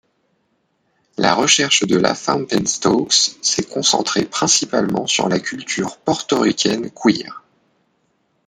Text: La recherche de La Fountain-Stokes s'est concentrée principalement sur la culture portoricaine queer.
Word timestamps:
La 1.17 1.35
recherche 1.35 1.85
de 1.85 1.95
La 1.95 2.15
Fountain-Stokes 2.15 3.33
s'est 3.43 3.61
concentrée 3.69 4.25
principalement 4.25 5.05
sur 5.05 5.29
la 5.29 5.37
culture 5.39 5.99
portoricaine 5.99 6.89
queer. 6.89 7.43